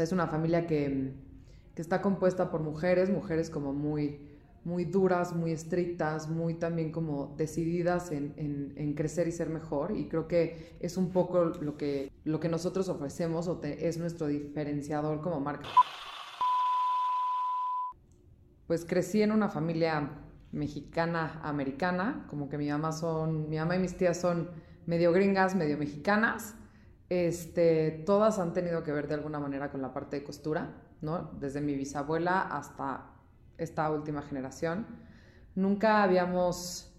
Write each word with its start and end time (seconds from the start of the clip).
es 0.00 0.12
una 0.12 0.26
familia 0.26 0.66
que, 0.66 1.12
que 1.74 1.82
está 1.82 2.00
compuesta 2.02 2.50
por 2.50 2.62
mujeres, 2.62 3.10
mujeres 3.10 3.50
como 3.50 3.72
muy 3.72 4.30
muy 4.64 4.84
duras, 4.84 5.34
muy 5.34 5.52
estrictas, 5.52 6.28
muy 6.28 6.54
también 6.54 6.92
como 6.92 7.34
decididas 7.36 8.10
en, 8.12 8.34
en, 8.36 8.94
crecer 8.94 9.26
y 9.26 9.32
ser 9.32 9.48
mejor. 9.48 9.96
Y 9.96 10.06
creo 10.08 10.28
que 10.28 10.76
es 10.80 10.96
un 10.96 11.10
poco 11.10 11.46
lo 11.46 11.76
que, 11.76 12.12
lo 12.24 12.40
que 12.40 12.48
nosotros 12.48 12.88
ofrecemos 12.88 13.48
o 13.48 13.60
es 13.62 13.98
nuestro 13.98 14.26
diferenciador 14.26 15.20
como 15.22 15.40
marca. 15.40 15.68
Pues 18.66 18.84
crecí 18.84 19.22
en 19.22 19.32
una 19.32 19.48
familia 19.48 20.10
mexicana 20.52 21.40
americana, 21.42 22.26
como 22.28 22.48
que 22.48 22.58
mi 22.58 22.68
mamá 22.68 22.92
son, 22.92 23.48
mi 23.48 23.56
mamá 23.56 23.76
y 23.76 23.78
mis 23.78 23.96
tías 23.96 24.20
son 24.20 24.50
medio 24.86 25.12
gringas, 25.12 25.54
medio 25.54 25.78
mexicanas. 25.78 26.54
Este, 27.10 28.02
todas 28.06 28.38
han 28.38 28.54
tenido 28.54 28.82
que 28.84 28.92
ver 28.92 29.08
de 29.08 29.14
alguna 29.14 29.40
manera 29.40 29.70
con 29.70 29.82
la 29.82 29.92
parte 29.92 30.16
de 30.16 30.24
costura, 30.24 30.80
¿no? 31.02 31.32
Desde 31.40 31.60
mi 31.60 31.74
bisabuela 31.74 32.40
hasta 32.40 33.10
esta 33.58 33.90
última 33.90 34.22
generación. 34.22 34.86
Nunca 35.54 36.02
habíamos 36.02 36.90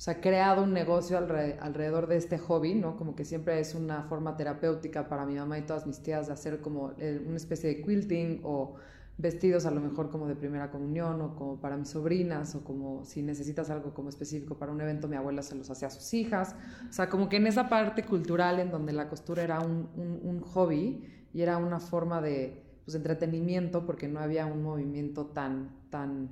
o 0.00 0.02
sea, 0.02 0.20
creado 0.20 0.62
un 0.62 0.72
negocio 0.72 1.18
alrededor 1.18 2.06
de 2.06 2.16
este 2.16 2.38
hobby, 2.38 2.74
¿no? 2.74 2.96
Como 2.96 3.14
que 3.14 3.26
siempre 3.26 3.60
es 3.60 3.74
una 3.74 4.04
forma 4.04 4.34
terapéutica 4.36 5.08
para 5.08 5.26
mi 5.26 5.34
mamá 5.34 5.58
y 5.58 5.62
todas 5.62 5.86
mis 5.86 6.02
tías 6.02 6.26
de 6.28 6.32
hacer 6.32 6.60
como 6.62 6.92
eh, 6.98 7.22
una 7.26 7.36
especie 7.36 7.68
de 7.68 7.82
quilting 7.82 8.40
o 8.44 8.76
vestidos 9.20 9.66
a 9.66 9.70
lo 9.70 9.80
mejor 9.80 10.10
como 10.10 10.26
de 10.26 10.34
primera 10.34 10.70
comunión 10.70 11.20
o 11.20 11.36
como 11.36 11.60
para 11.60 11.76
mis 11.76 11.88
sobrinas 11.88 12.54
o 12.54 12.64
como 12.64 13.04
si 13.04 13.22
necesitas 13.22 13.70
algo 13.70 13.92
como 13.92 14.08
específico 14.08 14.56
para 14.56 14.72
un 14.72 14.80
evento, 14.80 15.08
mi 15.08 15.16
abuela 15.16 15.42
se 15.42 15.54
los 15.54 15.70
hacía 15.70 15.88
a 15.88 15.90
sus 15.90 16.12
hijas. 16.14 16.56
O 16.88 16.92
sea, 16.92 17.08
como 17.08 17.28
que 17.28 17.36
en 17.36 17.46
esa 17.46 17.68
parte 17.68 18.04
cultural 18.04 18.60
en 18.60 18.70
donde 18.70 18.92
la 18.92 19.08
costura 19.08 19.42
era 19.42 19.60
un, 19.60 19.88
un 19.96 20.40
hobby 20.40 21.04
y 21.32 21.42
era 21.42 21.58
una 21.58 21.80
forma 21.80 22.20
de, 22.20 22.62
pues, 22.84 22.96
entretenimiento 22.96 23.86
porque 23.86 24.08
no 24.08 24.18
había 24.18 24.46
un 24.46 24.62
movimiento 24.62 25.26
tan, 25.26 25.70
tan, 25.90 26.30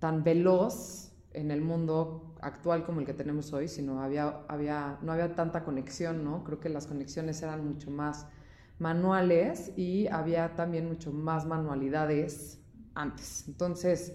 tan 0.00 0.24
veloz 0.24 1.12
en 1.32 1.52
el 1.52 1.60
mundo 1.60 2.34
actual 2.40 2.84
como 2.84 2.98
el 2.98 3.06
que 3.06 3.14
tenemos 3.14 3.52
hoy, 3.52 3.68
sino 3.68 4.02
había, 4.02 4.40
había, 4.48 4.98
no 5.02 5.12
había 5.12 5.36
tanta 5.36 5.62
conexión, 5.62 6.24
¿no? 6.24 6.42
Creo 6.42 6.58
que 6.58 6.68
las 6.68 6.86
conexiones 6.86 7.42
eran 7.42 7.64
mucho 7.64 7.90
más 7.90 8.26
manuales 8.78 9.72
y 9.76 10.06
había 10.08 10.54
también 10.54 10.86
mucho 10.86 11.12
más 11.12 11.46
manualidades 11.46 12.60
antes. 12.94 13.44
Entonces, 13.48 14.14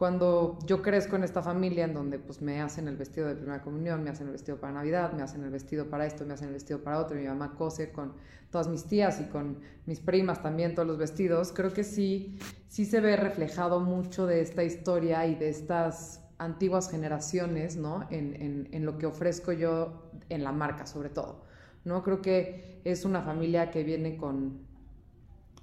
cuando 0.00 0.58
yo 0.64 0.80
crezco 0.80 1.16
en 1.16 1.24
esta 1.24 1.42
familia 1.42 1.84
en 1.84 1.92
donde 1.92 2.18
pues 2.18 2.40
me 2.40 2.62
hacen 2.62 2.88
el 2.88 2.96
vestido 2.96 3.28
de 3.28 3.34
primera 3.34 3.60
comunión, 3.60 4.02
me 4.02 4.08
hacen 4.08 4.28
el 4.28 4.32
vestido 4.32 4.58
para 4.58 4.72
Navidad, 4.72 5.12
me 5.12 5.22
hacen 5.22 5.44
el 5.44 5.50
vestido 5.50 5.90
para 5.90 6.06
esto, 6.06 6.24
me 6.24 6.32
hacen 6.32 6.48
el 6.48 6.54
vestido 6.54 6.82
para 6.82 6.98
otro, 6.98 7.18
mi 7.18 7.26
mamá 7.26 7.54
cose 7.54 7.92
con 7.92 8.14
todas 8.50 8.66
mis 8.68 8.84
tías 8.84 9.20
y 9.20 9.24
con 9.24 9.58
mis 9.84 10.00
primas 10.00 10.42
también 10.42 10.74
todos 10.74 10.88
los 10.88 10.96
vestidos, 10.96 11.52
creo 11.52 11.74
que 11.74 11.84
sí, 11.84 12.38
sí 12.68 12.86
se 12.86 13.00
ve 13.00 13.14
reflejado 13.16 13.80
mucho 13.80 14.26
de 14.26 14.40
esta 14.40 14.64
historia 14.64 15.26
y 15.26 15.34
de 15.34 15.50
estas 15.50 16.22
antiguas 16.38 16.90
generaciones, 16.90 17.76
¿no? 17.76 18.06
En, 18.08 18.70
en 18.72 18.86
lo 18.86 18.96
que 18.96 19.04
ofrezco 19.04 19.52
yo 19.52 20.10
en 20.30 20.44
la 20.44 20.52
marca 20.52 20.86
sobre 20.86 21.10
todo, 21.10 21.42
¿no? 21.84 22.02
Creo 22.02 22.22
que 22.22 22.80
es 22.84 23.04
una 23.04 23.22
familia 23.22 23.70
que 23.70 23.84
viene 23.84 24.16
con, 24.16 24.60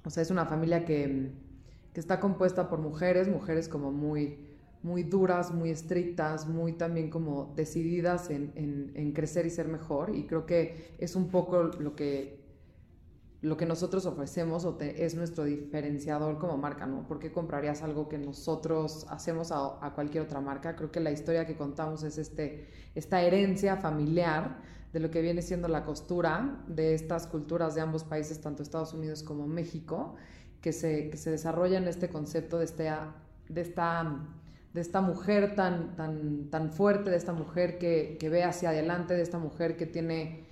o 0.03 0.09
sea, 0.09 0.23
es 0.23 0.31
una 0.31 0.45
familia 0.45 0.85
que 0.85 1.31
que 1.97 2.01
está 2.01 2.19
compuesta 2.19 2.69
por 2.69 2.77
mujeres, 2.77 3.27
mujeres 3.27 3.67
como 3.67 3.91
muy, 3.91 4.37
muy 4.83 5.01
duras, 5.01 5.51
muy 5.51 5.71
estrictas, 5.71 6.47
muy 6.47 6.73
también 6.73 7.09
como 7.09 7.55
decididas 7.55 8.29
en, 8.29 9.13
crecer 9.15 9.47
y 9.47 9.49
ser 9.49 9.67
mejor. 9.67 10.15
Y 10.15 10.27
creo 10.27 10.45
que 10.45 10.93
es 10.99 11.15
un 11.15 11.29
poco 11.29 11.63
lo 11.63 11.95
que, 11.95 12.39
lo 13.41 13.57
que 13.57 13.65
nosotros 13.65 14.05
ofrecemos 14.05 14.63
o 14.65 14.77
es 14.79 15.15
nuestro 15.15 15.43
diferenciador 15.45 16.37
como 16.37 16.55
marca, 16.55 16.85
¿no? 16.85 17.07
¿Por 17.07 17.17
qué 17.17 17.31
comprarías 17.31 17.81
algo 17.81 18.07
que 18.07 18.19
nosotros 18.19 19.07
hacemos 19.09 19.51
a, 19.51 19.83
a, 19.83 19.95
cualquier 19.95 20.21
otra 20.21 20.39
marca? 20.39 20.75
Creo 20.75 20.91
que 20.91 20.99
la 20.99 21.09
historia 21.09 21.47
que 21.47 21.55
contamos 21.55 22.03
es 22.03 22.19
este, 22.19 22.67
esta 22.93 23.23
herencia 23.23 23.77
familiar 23.77 24.61
de 24.93 24.99
lo 24.99 25.11
que 25.11 25.21
viene 25.21 25.41
siendo 25.41 25.67
la 25.67 25.83
costura 25.83 26.63
de 26.67 26.93
estas 26.93 27.27
culturas 27.27 27.75
de 27.75 27.81
ambos 27.81 28.03
países, 28.03 28.41
tanto 28.41 28.63
Estados 28.63 28.93
Unidos 28.93 29.23
como 29.23 29.47
México 29.47 30.15
que 30.61 30.73
se, 30.73 31.09
que 31.09 31.17
se 31.17 31.31
desarrolla 31.31 31.77
en 31.77 31.87
este 31.87 32.09
concepto 32.09 32.57
de, 32.57 32.65
este, 32.65 32.89
de, 33.49 33.61
esta, 33.61 34.27
de 34.73 34.81
esta 34.81 35.01
mujer 35.01 35.55
tan, 35.55 35.95
tan, 35.95 36.49
tan 36.49 36.71
fuerte, 36.71 37.09
de 37.09 37.17
esta 37.17 37.33
mujer 37.33 37.77
que, 37.77 38.17
que 38.19 38.29
ve 38.29 38.43
hacia 38.43 38.69
adelante, 38.69 39.13
de 39.13 39.21
esta 39.21 39.37
mujer 39.37 39.77
que 39.77 39.85
tiene 39.85 40.47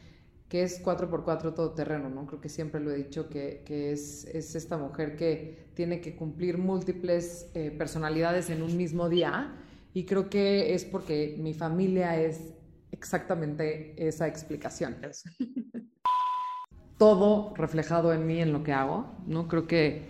que 0.50 0.62
es 0.62 0.84
4x4 0.84 1.56
todoterreno, 1.56 2.10
¿no? 2.10 2.28
Creo 2.28 2.40
que 2.40 2.50
siempre 2.50 2.80
lo 2.80 2.92
he 2.92 2.96
dicho, 2.96 3.30
que, 3.30 3.64
que 3.66 3.92
es, 3.92 4.26
es, 4.26 4.56
esta 4.56 4.78
mujer 4.78 5.16
que 5.16 5.66
tiene 5.74 6.02
que 6.02 6.16
cumplir 6.16 6.60
múltiples 6.60 7.50
eh, 7.56 7.72
personalidades 7.72 8.52
en 8.52 8.62
un 8.62 8.78
mismo 8.78 9.10
día 9.10 9.56
y 9.94 10.06
creo 10.06 10.30
que 10.30 10.76
es 10.76 10.86
porque 10.86 11.36
mi 11.40 11.54
familia 11.54 12.22
es 12.22 12.54
exactamente 12.98 13.94
esa 14.08 14.28
explicación. 14.28 14.98
todo 16.98 17.54
reflejado 17.56 18.14
en 18.14 18.26
mí, 18.26 18.42
en 18.42 18.54
lo 18.54 18.64
que 18.64 18.74
hago, 18.74 19.12
¿no? 19.28 19.48
Creo 19.48 19.68
que 19.68 20.04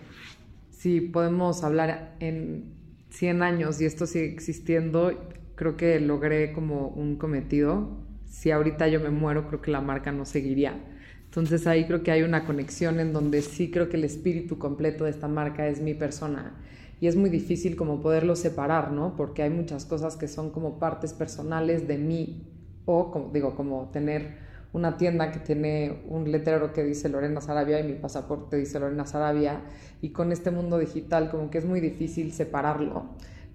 si 0.70 1.00
podemos 1.00 1.64
hablar 1.64 2.16
en 2.20 2.74
100 3.10 3.42
años 3.42 3.80
y 3.80 3.86
esto 3.86 4.06
sigue 4.06 4.32
existiendo, 4.32 5.12
creo 5.56 5.76
que 5.76 5.98
logré 6.00 6.52
como 6.52 6.88
un 6.88 7.16
cometido. 7.16 8.04
Si 8.26 8.50
ahorita 8.50 8.88
yo 8.88 9.00
me 9.00 9.10
muero, 9.10 9.48
creo 9.48 9.62
que 9.62 9.70
la 9.70 9.80
marca 9.80 10.12
no 10.12 10.24
seguiría. 10.24 10.78
Entonces 11.24 11.66
ahí 11.66 11.86
creo 11.86 12.02
que 12.02 12.12
hay 12.12 12.22
una 12.22 12.44
conexión 12.44 13.00
en 13.00 13.12
donde 13.12 13.42
sí 13.42 13.70
creo 13.70 13.88
que 13.88 13.96
el 13.96 14.04
espíritu 14.04 14.58
completo 14.58 15.04
de 15.04 15.10
esta 15.10 15.28
marca 15.28 15.66
es 15.66 15.80
mi 15.80 15.94
persona. 15.94 16.54
Y 17.00 17.08
es 17.08 17.16
muy 17.16 17.28
difícil 17.28 17.76
como 17.76 18.00
poderlo 18.00 18.36
separar, 18.36 18.92
¿no? 18.92 19.16
Porque 19.16 19.42
hay 19.42 19.50
muchas 19.50 19.84
cosas 19.84 20.16
que 20.16 20.28
son 20.28 20.50
como 20.50 20.78
partes 20.78 21.12
personales 21.12 21.86
de 21.86 21.98
mí 21.98 22.55
o, 22.86 23.10
como, 23.10 23.30
digo, 23.32 23.54
como 23.54 23.90
tener 23.92 24.46
una 24.72 24.96
tienda 24.96 25.32
que 25.32 25.38
tiene 25.38 26.02
un 26.08 26.30
letrero 26.30 26.72
que 26.72 26.84
dice 26.84 27.08
Lorena 27.08 27.40
Sarabia 27.40 27.80
y 27.80 27.84
mi 27.84 27.94
pasaporte 27.94 28.56
dice 28.56 28.78
Lorena 28.78 29.06
Sarabia 29.06 29.60
y 30.02 30.10
con 30.10 30.32
este 30.32 30.50
mundo 30.50 30.78
digital 30.78 31.30
como 31.30 31.50
que 31.50 31.58
es 31.58 31.64
muy 31.64 31.80
difícil 31.80 32.32
separarlo. 32.32 33.06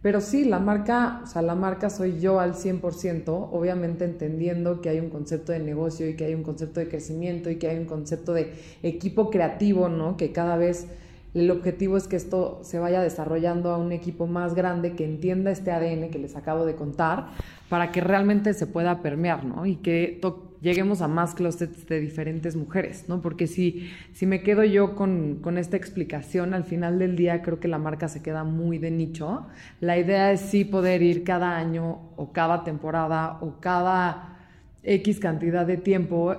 Pero 0.02 0.19
sí, 0.19 0.46
la 0.46 0.58
marca, 0.58 1.22
o 1.24 1.28
sea, 1.28 1.44
la 1.44 1.53
marca 1.53 1.92
soy 1.92 2.19
yo 2.19 2.40
al 2.40 2.56
100%, 2.56 3.50
obviamente 3.52 4.03
entendiendo 4.03 4.81
que 4.81 4.90
hay 4.90 5.00
un 5.00 5.12
concepto 5.12 5.52
de 5.52 5.59
negocio 5.59 6.09
y 6.09 6.16
que 6.16 6.25
hay 6.25 6.34
un 6.34 6.42
concepto 6.42 6.80
de 6.80 6.88
crecimiento 6.88 7.52
y 7.52 7.58
que 7.58 7.68
hay 7.68 7.78
un 7.78 7.86
concepto 7.86 8.34
de 8.34 8.52
equipo 8.81 9.30
creativo, 9.30 9.90
¿no? 9.90 10.18
Que 10.18 10.31
cada 10.31 10.58
vez 10.58 10.88
el 11.34 11.50
objetivo 11.50 11.96
es 11.96 12.08
que 12.08 12.18
esto 12.18 12.59
se 12.64 12.80
vaya 12.80 13.02
desarrollando 13.02 13.72
a 13.72 13.78
un 13.78 13.92
equipo 13.92 14.28
más 14.28 14.53
grande 14.53 14.94
que 14.94 15.06
entienda 15.06 15.52
este 15.52 15.72
ADN 15.72 16.09
que 16.09 16.19
les 16.19 16.36
acabo 16.36 16.66
de 16.66 16.75
contar 16.75 17.30
para 17.69 17.92
que 17.92 18.02
realmente 18.02 18.53
se 18.53 18.68
pueda 18.68 19.02
permear, 19.02 19.46
¿no? 19.46 19.66
Y 19.66 19.78
que 19.78 20.19
lleguemos 20.62 21.02
a 21.02 21.08
más 21.08 21.34
closets 21.34 21.88
de 21.88 22.02
diferentes 22.02 22.58
mujeres, 22.58 23.06
¿no? 23.08 23.22
Porque 23.22 23.47
si, 23.47 23.90
si 24.14 24.25
me 24.25 24.44
quedo 24.44 24.66
yo 24.66 24.96
con, 24.96 25.40
con, 25.42 25.58
esta 25.58 25.78
explicación, 25.78 26.53
al 26.53 26.66
final 26.66 27.00
del 27.00 27.16
día 27.16 27.42
creo 27.42 27.62
que 27.62 27.69
la 27.69 27.78
marca 27.78 28.09
se 28.09 28.22
queda 28.22 28.44
muy 28.44 28.78
de 28.78 28.92
nicho. 28.92 29.48
La 29.80 29.98
idea 29.98 30.34
es 30.34 30.42
sí 30.42 30.66
poder 30.66 31.02
ir 31.02 31.24
cada 31.24 31.58
año 31.58 32.12
o 32.18 32.34
cada 32.34 32.66
temporada 32.66 33.38
o 33.40 33.62
cada 33.62 34.38
X 34.84 35.19
cantidad 35.19 35.66
de 35.66 35.78
tiempo 35.78 36.36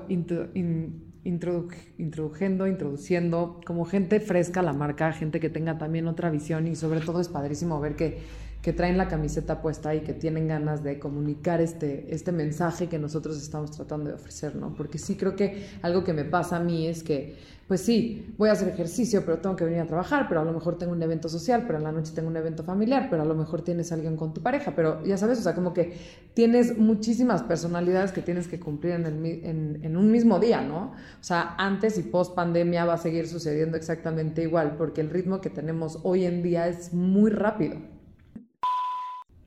introduciendo, 1.24 2.66
introduciendo 2.66 3.60
como 3.64 3.84
gente 3.84 4.20
fresca 4.20 4.60
a 4.60 4.62
la 4.62 4.72
marca, 4.72 5.12
gente 5.12 5.40
que 5.40 5.50
tenga 5.50 5.78
también 5.78 6.08
otra 6.08 6.30
visión 6.30 6.66
y 6.66 6.74
sobre 6.74 7.00
todo 7.00 7.20
es 7.20 7.28
padrísimo 7.28 7.80
ver 7.80 7.96
que 7.96 8.18
que 8.62 8.72
traen 8.72 8.96
la 8.96 9.08
camiseta 9.08 9.60
puesta 9.60 9.92
y 9.92 10.02
que 10.02 10.12
tienen 10.12 10.46
ganas 10.46 10.84
de 10.84 11.00
comunicar 11.00 11.60
este, 11.60 12.06
este 12.14 12.30
mensaje 12.30 12.88
que 12.88 12.98
nosotros 12.98 13.36
estamos 13.36 13.72
tratando 13.72 14.08
de 14.08 14.14
ofrecer, 14.14 14.54
¿no? 14.54 14.72
Porque 14.76 14.98
sí 14.98 15.16
creo 15.16 15.34
que 15.34 15.66
algo 15.82 16.04
que 16.04 16.12
me 16.12 16.24
pasa 16.24 16.56
a 16.56 16.60
mí 16.60 16.86
es 16.86 17.02
que, 17.02 17.36
pues 17.66 17.80
sí, 17.80 18.32
voy 18.38 18.50
a 18.50 18.52
hacer 18.52 18.68
ejercicio, 18.68 19.24
pero 19.24 19.38
tengo 19.38 19.56
que 19.56 19.64
venir 19.64 19.80
a 19.80 19.86
trabajar, 19.86 20.26
pero 20.28 20.42
a 20.42 20.44
lo 20.44 20.52
mejor 20.52 20.78
tengo 20.78 20.92
un 20.92 21.02
evento 21.02 21.28
social, 21.28 21.64
pero 21.66 21.78
en 21.78 21.84
la 21.84 21.90
noche 21.90 22.12
tengo 22.14 22.28
un 22.28 22.36
evento 22.36 22.62
familiar, 22.62 23.08
pero 23.10 23.22
a 23.22 23.24
lo 23.24 23.34
mejor 23.34 23.62
tienes 23.62 23.90
a 23.90 23.96
alguien 23.96 24.16
con 24.16 24.32
tu 24.32 24.42
pareja, 24.42 24.74
pero 24.76 25.04
ya 25.04 25.16
sabes, 25.16 25.40
o 25.40 25.42
sea, 25.42 25.56
como 25.56 25.74
que 25.74 25.94
tienes 26.34 26.78
muchísimas 26.78 27.42
personalidades 27.42 28.12
que 28.12 28.22
tienes 28.22 28.46
que 28.46 28.60
cumplir 28.60 28.92
en, 28.92 29.06
el, 29.06 29.26
en, 29.44 29.80
en 29.82 29.96
un 29.96 30.12
mismo 30.12 30.38
día, 30.38 30.60
¿no? 30.60 30.92
O 30.92 31.24
sea, 31.24 31.56
antes 31.58 31.98
y 31.98 32.04
post 32.04 32.36
pandemia 32.36 32.84
va 32.84 32.94
a 32.94 32.98
seguir 32.98 33.26
sucediendo 33.26 33.76
exactamente 33.76 34.40
igual, 34.40 34.76
porque 34.78 35.00
el 35.00 35.10
ritmo 35.10 35.40
que 35.40 35.50
tenemos 35.50 35.98
hoy 36.04 36.26
en 36.26 36.44
día 36.44 36.68
es 36.68 36.94
muy 36.94 37.32
rápido. 37.32 37.91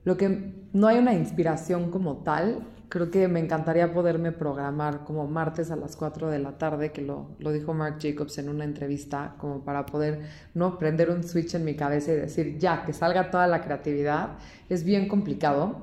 Lo 0.05 0.15
que 0.15 0.67
no 0.71 0.87
hay 0.87 0.97
una 0.97 1.13
inspiración 1.13 1.91
como 1.91 2.23
tal, 2.23 2.65
creo 2.87 3.11
que 3.11 3.27
me 3.27 3.41
encantaría 3.41 3.93
poderme 3.93 4.31
programar 4.31 5.03
como 5.03 5.27
martes 5.27 5.71
a 5.71 5.75
las 5.75 5.97
4 5.97 6.29
de 6.29 6.39
la 6.39 6.57
tarde, 6.57 6.93
que 6.93 7.01
lo, 7.01 7.31
lo, 7.39 7.51
dijo 7.51 7.73
Mark 7.73 7.97
Jacobs 7.99 8.37
en 8.37 8.47
una 8.47 8.63
entrevista, 8.63 9.35
como 9.37 9.65
para 9.65 9.85
poder 9.85 10.21
no 10.53 10.77
prender 10.79 11.09
un 11.09 11.23
switch 11.23 11.55
en 11.55 11.65
mi 11.65 11.75
cabeza 11.75 12.13
y 12.13 12.15
decir, 12.15 12.57
ya, 12.57 12.85
que 12.85 12.93
salga 12.93 13.29
toda 13.31 13.47
la 13.47 13.61
creatividad. 13.61 14.37
Es 14.69 14.85
bien 14.85 15.09
complicado 15.09 15.75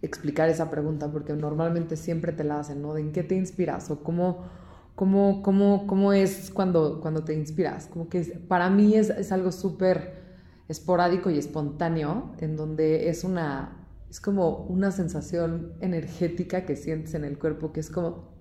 explicar 0.00 0.48
esa 0.48 0.70
pregunta 0.70 1.10
porque 1.12 1.34
normalmente 1.34 1.96
siempre 1.96 2.32
te 2.32 2.44
la 2.44 2.60
hacen, 2.60 2.80
¿no? 2.80 2.94
¿De 2.94 3.02
en 3.02 3.12
qué 3.12 3.22
te 3.22 3.34
inspiras 3.34 3.90
o 3.90 4.02
cómo 4.02 4.62
cómo, 4.94 5.42
cómo, 5.42 5.86
cómo 5.86 6.12
es 6.12 6.50
cuando, 6.50 7.00
cuando 7.00 7.24
te 7.24 7.34
inspiras. 7.34 7.86
Como 7.86 8.08
que 8.08 8.22
para 8.48 8.70
mí 8.70 8.94
es, 8.94 9.10
es 9.10 9.32
algo 9.32 9.52
súper 9.52 10.22
esporádico 10.72 11.30
y 11.30 11.38
espontáneo, 11.38 12.32
en 12.38 12.56
donde 12.56 13.08
es 13.08 13.24
una, 13.24 13.86
es 14.10 14.20
como 14.20 14.64
una 14.64 14.90
sensación 14.90 15.74
energética 15.80 16.64
que 16.66 16.76
sientes 16.76 17.14
en 17.14 17.24
el 17.24 17.38
cuerpo, 17.38 17.72
que 17.72 17.80
es 17.80 17.90
como, 17.90 18.32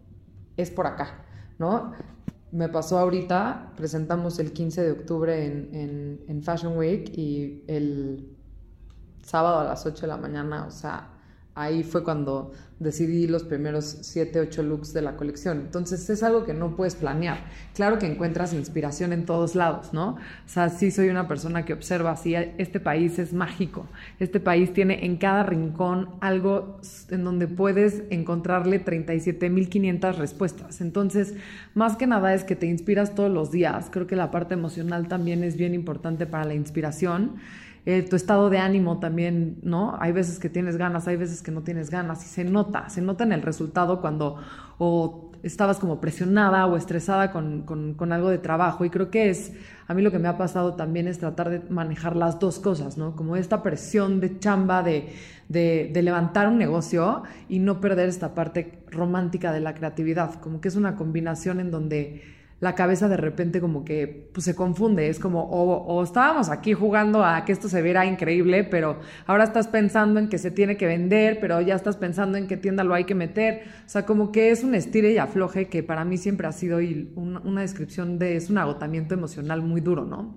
es 0.57 0.71
por 0.71 0.87
acá, 0.87 1.25
¿no? 1.59 1.91
Me 2.51 2.67
pasó 2.67 2.97
ahorita, 2.97 3.73
presentamos 3.77 4.39
el 4.39 4.51
15 4.51 4.83
de 4.83 4.91
octubre 4.91 5.45
en, 5.45 6.23
en 6.27 6.43
Fashion 6.43 6.77
Week 6.77 7.09
y 7.17 7.63
el 7.67 8.35
sábado 9.21 9.59
a 9.59 9.63
las 9.63 9.85
8 9.85 10.01
de 10.01 10.07
la 10.07 10.17
mañana, 10.17 10.65
o 10.65 10.71
sea, 10.71 11.20
ahí 11.55 11.83
fue 11.83 12.03
cuando 12.03 12.51
decidí 12.79 13.27
los 13.27 13.43
primeros 13.43 13.97
7, 14.01 14.39
8 14.39 14.63
looks 14.63 14.91
de 14.91 15.03
la 15.03 15.15
colección. 15.15 15.59
Entonces 15.59 16.09
es 16.09 16.23
algo 16.23 16.45
que 16.45 16.53
no 16.55 16.75
puedes 16.75 16.95
planear. 16.95 17.37
Claro 17.75 17.99
que 17.99 18.07
encuentras 18.07 18.53
inspiración 18.53 19.13
en 19.13 19.25
todos 19.25 19.53
lados, 19.53 19.93
¿no? 19.93 20.13
O 20.13 20.47
sea, 20.47 20.69
sí 20.69 20.89
soy 20.89 21.09
una 21.09 21.27
persona 21.27 21.63
que 21.63 21.73
observa 21.73 22.11
así, 22.11 22.33
este 22.33 22.79
país 22.79 23.19
es 23.19 23.33
mágico. 23.33 23.85
Este 24.19 24.39
país 24.39 24.73
tiene 24.73 25.05
en 25.05 25.17
cada 25.17 25.43
rincón 25.43 26.09
algo 26.21 26.79
en 27.09 27.23
donde 27.23 27.47
puedes 27.47 28.01
encontrarle 28.09 28.83
37.500 28.83 30.15
respuestas. 30.15 30.81
Entonces, 30.81 31.35
más 31.75 31.97
que 31.97 32.07
nada 32.07 32.33
es 32.33 32.43
que 32.43 32.55
te 32.55 32.65
inspiras 32.65 33.13
todos 33.13 33.31
los 33.31 33.51
días. 33.51 33.89
Creo 33.91 34.07
que 34.07 34.15
la 34.15 34.31
parte 34.31 34.55
emocional 34.55 35.07
también 35.07 35.43
es 35.43 35.55
bien 35.55 35.75
importante 35.75 36.25
para 36.25 36.45
la 36.45 36.55
inspiración. 36.55 37.35
Eh, 37.85 38.03
tu 38.03 38.15
estado 38.15 38.51
de 38.51 38.59
ánimo 38.59 38.99
también, 38.99 39.57
¿no? 39.63 39.97
Hay 39.99 40.11
veces 40.11 40.37
que 40.37 40.49
tienes 40.49 40.77
ganas, 40.77 41.07
hay 41.07 41.15
veces 41.15 41.41
que 41.41 41.49
no 41.49 41.63
tienes 41.63 41.89
ganas 41.89 42.23
y 42.23 42.27
se 42.27 42.43
nota, 42.43 42.89
se 42.89 43.01
nota 43.01 43.23
en 43.23 43.31
el 43.31 43.41
resultado 43.41 44.01
cuando 44.01 44.37
o 44.77 45.31
estabas 45.41 45.79
como 45.79 45.99
presionada 45.99 46.67
o 46.67 46.77
estresada 46.77 47.31
con, 47.31 47.63
con, 47.63 48.13
algo 48.13 48.29
de 48.29 48.37
trabajo 48.37 48.85
y 48.85 48.91
creo 48.91 49.09
que 49.09 49.31
es, 49.31 49.53
a 49.87 49.95
mí 49.95 50.03
lo 50.03 50.11
que 50.11 50.19
me 50.19 50.27
ha 50.27 50.37
pasado 50.37 50.75
también 50.75 51.07
es 51.07 51.17
tratar 51.17 51.49
de 51.49 51.61
manejar 51.69 52.15
las 52.15 52.39
dos 52.39 52.59
cosas, 52.59 52.97
¿no? 52.97 53.15
Como 53.15 53.35
esta 53.35 53.63
presión 53.63 54.19
de 54.19 54.37
chamba 54.37 54.83
de, 54.83 55.09
de, 55.49 55.89
de 55.91 56.01
levantar 56.03 56.47
un 56.47 56.59
negocio 56.59 57.23
y 57.49 57.57
no 57.57 57.81
perder 57.81 58.09
esta 58.09 58.35
parte 58.35 58.83
romántica 58.91 59.51
de 59.51 59.61
la 59.61 59.73
creatividad, 59.73 60.35
como 60.35 60.61
que 60.61 60.67
es 60.67 60.75
una 60.75 60.95
combinación 60.95 61.59
en 61.59 61.71
donde 61.71 62.21
la 62.61 62.75
cabeza 62.75 63.09
de 63.09 63.17
repente 63.17 63.59
como 63.59 63.83
que 63.83 64.29
pues, 64.33 64.45
se 64.45 64.55
confunde. 64.55 65.09
Es 65.09 65.19
como, 65.19 65.43
o, 65.49 66.03
estábamos 66.03 66.49
aquí 66.49 66.73
jugando 66.73 67.25
a 67.25 67.43
que 67.43 67.51
esto 67.51 67.67
se 67.67 67.81
viera 67.81 68.05
increíble, 68.05 68.63
pero 68.63 68.99
ahora 69.25 69.43
estás 69.43 69.67
pensando 69.67 70.19
en 70.19 70.29
que 70.29 70.37
se 70.37 70.51
tiene 70.51 70.77
que 70.77 70.85
vender, 70.85 71.39
pero 71.41 71.59
ya 71.59 71.73
estás 71.73 71.97
pensando 71.97 72.37
en 72.37 72.47
qué 72.47 72.57
tienda 72.57 72.83
lo 72.83 72.93
hay 72.93 73.05
que 73.05 73.15
meter. 73.15 73.63
O 73.85 73.89
sea, 73.89 74.05
como 74.05 74.31
que 74.31 74.51
es 74.51 74.63
un 74.63 74.75
estire 74.75 75.11
y 75.11 75.17
afloje 75.17 75.69
que 75.69 75.81
para 75.81 76.05
mí 76.05 76.17
siempre 76.17 76.47
ha 76.47 76.51
sido 76.51 76.77
una, 77.15 77.61
descripción 77.61 78.19
de, 78.19 78.35
es 78.35 78.51
un 78.51 78.59
agotamiento 78.59 79.15
emocional 79.15 79.63
muy 79.63 79.81
duro, 79.81 80.05
¿no? 80.05 80.35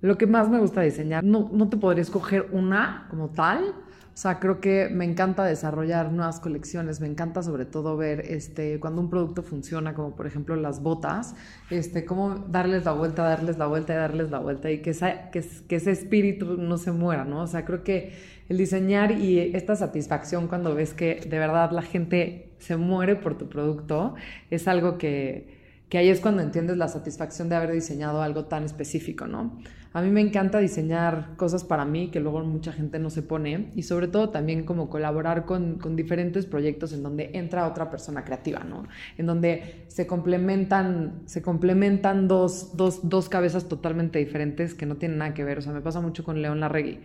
Lo 0.00 0.16
que 0.16 0.28
más 0.28 0.48
me 0.48 0.60
gusta 0.60 0.80
diseñar, 0.82 1.24
no, 1.24 1.50
no 1.52 1.68
te 1.68 1.76
podría 1.76 2.02
escoger 2.02 2.50
una 2.52 3.08
como 3.10 3.30
tal, 3.30 3.74
o 4.18 4.20
sea, 4.20 4.40
creo 4.40 4.60
que 4.60 4.88
me 4.88 5.04
encanta 5.04 5.44
desarrollar 5.44 6.10
nuevas 6.10 6.40
colecciones, 6.40 7.00
me 7.00 7.06
encanta 7.06 7.40
sobre 7.40 7.66
todo 7.66 7.96
ver 7.96 8.22
este, 8.26 8.80
cuando 8.80 9.00
un 9.00 9.10
producto 9.10 9.44
funciona, 9.44 9.94
como 9.94 10.16
por 10.16 10.26
ejemplo 10.26 10.56
las 10.56 10.82
botas, 10.82 11.36
este, 11.70 12.04
cómo 12.04 12.34
darles 12.34 12.84
la 12.84 12.90
vuelta, 12.90 13.22
darles 13.22 13.58
la 13.58 13.66
vuelta 13.68 13.92
y 13.92 13.96
darles 13.96 14.32
la 14.32 14.40
vuelta 14.40 14.72
y 14.72 14.78
que, 14.78 14.90
que, 15.30 15.44
que 15.68 15.76
ese 15.76 15.92
espíritu 15.92 16.56
no 16.56 16.78
se 16.78 16.90
muera, 16.90 17.24
¿no? 17.24 17.42
O 17.42 17.46
sea, 17.46 17.64
creo 17.64 17.84
que 17.84 18.12
el 18.48 18.58
diseñar 18.58 19.12
y 19.12 19.38
esta 19.54 19.76
satisfacción 19.76 20.48
cuando 20.48 20.74
ves 20.74 20.94
que 20.94 21.20
de 21.24 21.38
verdad 21.38 21.70
la 21.70 21.82
gente 21.82 22.50
se 22.58 22.76
muere 22.76 23.14
por 23.14 23.38
tu 23.38 23.48
producto 23.48 24.16
es 24.50 24.66
algo 24.66 24.98
que, 24.98 25.57
que 25.88 25.98
ahí 25.98 26.08
es 26.08 26.20
cuando 26.20 26.42
entiendes 26.42 26.76
la 26.76 26.88
satisfacción 26.88 27.48
de 27.48 27.56
haber 27.56 27.72
diseñado 27.72 28.22
algo 28.22 28.44
tan 28.44 28.64
específico, 28.64 29.26
¿no? 29.26 29.58
A 29.94 30.02
mí 30.02 30.10
me 30.10 30.20
encanta 30.20 30.58
diseñar 30.58 31.34
cosas 31.36 31.64
para 31.64 31.86
mí 31.86 32.10
que 32.10 32.20
luego 32.20 32.40
mucha 32.44 32.72
gente 32.72 32.98
no 32.98 33.08
se 33.08 33.22
pone 33.22 33.72
y 33.74 33.84
sobre 33.84 34.06
todo 34.06 34.28
también 34.28 34.64
como 34.64 34.90
colaborar 34.90 35.46
con, 35.46 35.78
diferentes 35.96 36.44
proyectos 36.44 36.92
en 36.92 37.02
donde 37.02 37.30
entra 37.32 37.66
otra 37.66 37.90
persona 37.90 38.22
creativa, 38.22 38.60
¿no? 38.60 38.86
En 39.16 39.24
donde 39.24 39.86
se 39.88 40.06
complementan, 40.06 41.22
se 41.24 41.40
complementan 41.40 42.28
dos, 42.28 42.76
dos, 42.76 43.28
cabezas 43.30 43.66
totalmente 43.66 44.18
diferentes 44.18 44.74
que 44.74 44.84
no 44.84 44.96
tienen 44.96 45.18
nada 45.18 45.32
que 45.32 45.42
ver. 45.42 45.58
O 45.58 45.62
sea, 45.62 45.72
me 45.72 45.80
pasa 45.80 46.00
mucho 46.02 46.22
con 46.22 46.42
León 46.42 46.60
Larregui 46.60 47.00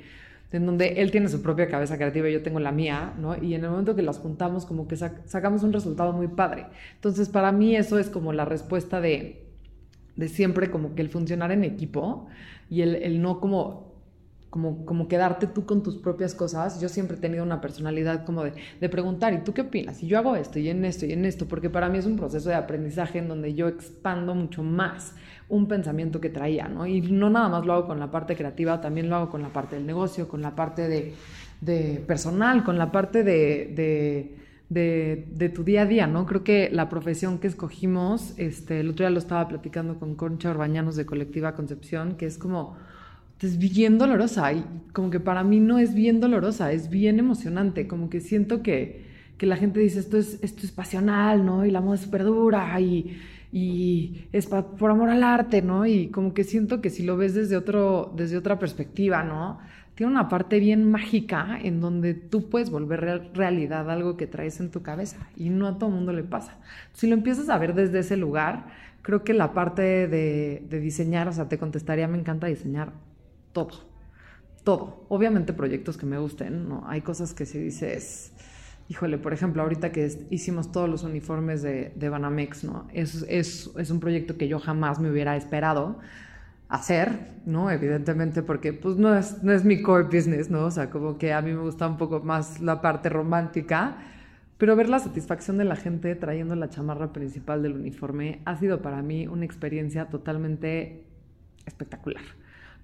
en 0.53 0.65
donde 0.67 1.01
él 1.01 1.11
tiene 1.11 1.27
su 1.27 1.41
propia 1.41 1.67
cabeza 1.67 1.97
creativa 1.97 2.29
y 2.29 2.33
yo 2.33 2.43
tengo 2.43 2.59
la 2.59 2.71
mía, 2.71 3.13
¿no? 3.19 3.35
Y 3.41 3.55
en 3.55 3.63
el 3.63 3.71
momento 3.71 3.95
que 3.95 4.03
las 4.03 4.19
juntamos, 4.19 4.65
como 4.65 4.87
que 4.87 4.95
sacamos 4.95 5.63
un 5.63 5.73
resultado 5.73 6.13
muy 6.13 6.27
padre. 6.27 6.67
Entonces, 6.95 7.27
para 7.27 7.51
mí 7.51 7.75
eso 7.75 7.97
es 7.97 8.09
como 8.09 8.33
la 8.33 8.45
respuesta 8.45 9.01
de, 9.01 9.47
de 10.15 10.27
siempre, 10.27 10.69
como 10.69 10.93
que 10.93 11.01
el 11.01 11.09
funcionar 11.09 11.51
en 11.51 11.63
equipo 11.63 12.27
y 12.69 12.81
el, 12.81 13.21
no 13.21 13.39
como, 13.39 13.92
como, 14.53 14.85
como 14.85 15.07
quedarte 15.07 15.47
tú 15.47 15.65
con 15.65 15.81
tus 15.81 15.97
propias 15.97 16.35
cosas. 16.35 16.79
Yo 16.79 16.87
siempre 16.87 17.17
he 17.17 17.19
tenido 17.19 17.43
una 17.43 17.59
personalidad 17.59 18.23
como 18.23 18.43
de, 18.43 18.53
de 18.79 18.87
preguntar, 18.87 19.33
¿y 19.33 19.39
tú 19.39 19.51
qué 19.51 19.61
opinas? 19.61 20.03
Y 20.03 20.05
yo 20.05 20.19
hago 20.19 20.35
esto 20.35 20.59
y 20.59 20.69
en 20.69 20.85
esto 20.85 21.07
y 21.07 21.13
en 21.13 21.25
esto, 21.25 21.47
porque 21.47 21.71
para 21.71 21.89
mí 21.89 21.97
es 21.97 22.05
un 22.05 22.17
proceso 22.17 22.49
de 22.49 22.55
aprendizaje 22.55 23.17
en 23.17 23.29
donde 23.29 23.55
yo 23.55 23.67
expando 23.67 24.35
mucho 24.35 24.61
más 24.61 25.15
un 25.49 25.67
pensamiento 25.67 26.21
que 26.21 26.29
traía, 26.29 26.67
¿no? 26.67 26.85
Y 26.85 27.01
no 27.01 27.31
nada 27.31 27.49
más 27.49 27.65
lo 27.65 27.73
hago 27.73 27.87
con 27.87 27.99
la 27.99 28.11
parte 28.11 28.35
creativa, 28.35 28.79
también 28.79 29.09
lo 29.09 29.15
hago 29.15 29.29
con 29.31 29.41
la 29.41 29.49
parte 29.49 29.75
del 29.75 29.87
negocio, 29.87 30.27
con 30.27 30.43
la 30.43 30.53
parte 30.53 30.87
de, 30.87 31.15
de 31.59 32.03
personal, 32.05 32.63
con 32.63 32.77
la 32.77 32.91
parte 32.91 33.23
de, 33.23 33.73
de 33.75 34.37
de, 34.69 35.51
tu 35.53 35.63
día 35.63 35.83
a 35.83 35.85
día, 35.85 36.07
¿no? 36.07 36.25
Creo 36.25 36.43
que 36.43 36.69
la 36.71 36.89
profesión 36.89 37.37
que 37.37 37.47
escogimos, 37.47 38.33
este, 38.37 38.79
el 38.79 38.89
otro 38.89 39.05
día 39.05 39.11
lo 39.11 39.19
estaba 39.19 39.47
platicando 39.47 39.99
con 39.99 40.15
Concha 40.15 40.49
Orbañanos 40.49 40.95
de 40.95 41.05
Colectiva 41.05 41.53
Concepción, 41.53 42.15
que 42.15 42.25
es 42.25 42.39
como, 42.39 42.75
es 43.47 43.57
bien 43.57 43.97
dolorosa 43.97 44.53
y 44.53 44.65
como 44.93 45.09
que 45.09 45.19
para 45.19 45.43
mí 45.43 45.59
no 45.59 45.79
es 45.79 45.93
bien 45.93 46.19
dolorosa, 46.19 46.71
es 46.71 46.89
bien 46.89 47.19
emocionante, 47.19 47.87
como 47.87 48.09
que 48.09 48.19
siento 48.19 48.61
que, 48.61 49.05
que 49.37 49.45
la 49.45 49.57
gente 49.57 49.79
dice 49.79 49.99
esto 49.99 50.17
es, 50.17 50.39
esto 50.41 50.65
es 50.65 50.71
pasional, 50.71 51.45
¿no? 51.45 51.65
Y 51.65 51.71
la 51.71 51.81
moda 51.81 51.95
es 51.95 52.01
súper 52.01 52.23
dura 52.23 52.79
y, 52.79 53.17
y 53.51 54.27
es 54.31 54.47
por 54.47 54.91
amor 54.91 55.09
al 55.09 55.23
arte, 55.23 55.61
¿no? 55.61 55.85
Y 55.85 56.07
como 56.07 56.33
que 56.33 56.43
siento 56.43 56.81
que 56.81 56.89
si 56.89 57.03
lo 57.03 57.17
ves 57.17 57.33
desde, 57.33 57.57
otro, 57.57 58.13
desde 58.15 58.37
otra 58.37 58.59
perspectiva, 58.59 59.23
¿no? 59.23 59.59
tiene 59.95 60.11
una 60.11 60.27
parte 60.27 60.59
bien 60.59 60.89
mágica 60.89 61.59
en 61.61 61.79
donde 61.79 62.13
tú 62.13 62.49
puedes 62.49 62.69
volver 62.69 63.29
realidad 63.33 63.89
algo 63.91 64.17
que 64.17 64.27
traes 64.27 64.59
en 64.59 64.71
tu 64.71 64.81
cabeza 64.81 65.17
y 65.35 65.49
no 65.49 65.67
a 65.67 65.77
todo 65.77 65.89
mundo 65.89 66.13
le 66.13 66.23
pasa. 66.23 66.57
Si 66.93 67.07
lo 67.07 67.13
empiezas 67.13 67.49
a 67.49 67.57
ver 67.57 67.75
desde 67.75 67.99
ese 67.99 68.17
lugar, 68.17 68.65
creo 69.01 69.23
que 69.23 69.33
la 69.33 69.53
parte 69.53 70.07
de, 70.07 70.65
diseñar, 70.81 71.27
o 71.27 71.33
sea, 71.33 71.47
te 71.47 71.59
contestaría, 71.59 72.07
me 72.07 72.17
encanta 72.17 72.47
diseñar 72.47 72.93
todo, 73.53 73.71
todo. 74.63 75.05
Obviamente 75.09 75.53
proyectos 75.53 75.97
que 75.97 76.05
me 76.05 76.17
gusten, 76.17 76.67
¿no? 76.67 76.83
Hay 76.87 77.01
cosas 77.01 77.33
que 77.33 77.45
si 77.45 77.59
dices, 77.59 78.33
híjole, 78.89 79.17
por 79.17 79.33
ejemplo, 79.33 79.61
ahorita 79.61 79.91
que 79.91 80.27
hicimos 80.29 80.71
todos 80.71 80.89
los 80.89 81.03
uniformes 81.03 81.61
de, 81.61 81.93
de 81.95 82.09
Banamex, 82.09 82.63
¿no? 82.63 82.87
Es, 82.93 83.25
es, 83.29 83.71
es 83.77 83.89
un 83.89 83.99
proyecto 83.99 84.37
que 84.37 84.47
yo 84.47 84.59
jamás 84.59 84.99
me 84.99 85.09
hubiera 85.09 85.37
esperado 85.37 85.99
hacer, 86.73 87.19
¿no? 87.45 87.69
Evidentemente, 87.69 88.41
porque 88.41 88.73
pues 88.73 88.97
no 88.97 89.15
es, 89.15 89.43
no 89.43 89.51
es 89.51 89.63
mi 89.63 89.81
core 89.81 90.05
business, 90.05 90.49
¿no? 90.49 90.65
O 90.65 90.71
sea, 90.71 90.89
como 90.89 91.17
que 91.19 91.31
a 91.31 91.41
mí 91.41 91.51
me 91.53 91.61
gusta 91.61 91.87
un 91.87 91.97
poco 91.97 92.21
más 92.21 92.61
la 92.61 92.81
parte 92.81 93.09
romántica, 93.09 93.97
pero 94.57 94.75
ver 94.75 94.89
la 94.89 94.99
satisfacción 94.99 95.57
de 95.59 95.65
la 95.65 95.75
gente 95.75 96.15
trayendo 96.15 96.55
la 96.55 96.69
chamarra 96.69 97.13
principal 97.13 97.61
del 97.61 97.73
uniforme 97.73 98.41
ha 98.45 98.55
sido 98.57 98.81
para 98.81 99.01
mí 99.01 99.27
una 99.27 99.45
experiencia 99.45 100.05
totalmente 100.05 101.05
espectacular, 101.65 102.23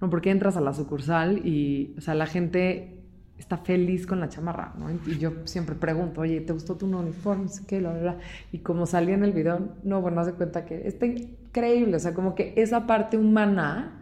¿no? 0.00 0.10
Porque 0.10 0.30
entras 0.30 0.56
a 0.56 0.60
la 0.60 0.72
sucursal 0.72 1.46
y, 1.46 1.94
o 1.98 2.00
sea, 2.00 2.14
la 2.14 2.26
gente 2.26 3.00
está 3.40 3.56
feliz 3.56 4.06
con 4.06 4.20
la 4.20 4.28
chamarra, 4.28 4.74
¿no? 4.78 4.90
Y 4.90 5.18
yo 5.18 5.32
siempre 5.44 5.74
pregunto, 5.74 6.20
oye, 6.20 6.40
¿te 6.42 6.52
gustó 6.52 6.76
tu 6.76 6.86
uniforme? 6.86 7.48
¿Qué? 7.66 7.78
Bla, 7.80 7.92
bla, 7.92 8.18
Y 8.52 8.58
como 8.58 8.86
salí 8.86 9.12
en 9.12 9.24
el 9.24 9.32
video, 9.32 9.70
no, 9.82 10.00
bueno, 10.02 10.20
hace 10.20 10.34
cuenta 10.34 10.66
que 10.66 10.86
está 10.86 11.06
increíble, 11.06 11.96
o 11.96 12.00
sea, 12.00 12.12
como 12.14 12.34
que 12.34 12.52
esa 12.56 12.86
parte 12.86 13.16
humana 13.16 13.96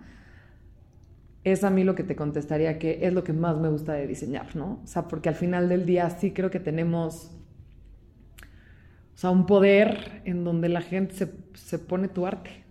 es 1.44 1.62
a 1.64 1.70
mí 1.70 1.84
lo 1.84 1.94
que 1.94 2.02
te 2.02 2.16
contestaría 2.16 2.78
que 2.78 3.06
es 3.06 3.12
lo 3.12 3.24
que 3.24 3.32
más 3.32 3.56
me 3.56 3.68
gusta 3.68 3.92
de 3.92 4.06
diseñar, 4.06 4.56
¿no? 4.56 4.80
O 4.82 4.86
sea, 4.86 5.06
porque 5.08 5.28
al 5.28 5.36
final 5.36 5.68
del 5.68 5.86
día 5.86 6.10
sí 6.10 6.32
creo 6.32 6.50
que 6.50 6.60
tenemos, 6.60 7.30
o 9.14 9.18
sea, 9.18 9.30
un 9.30 9.46
poder 9.46 10.22
en 10.24 10.44
donde 10.44 10.68
la 10.68 10.80
gente 10.80 11.14
se, 11.14 11.32
se 11.54 11.78
pone 11.78 12.08
tu 12.08 12.26
arte, 12.26 12.64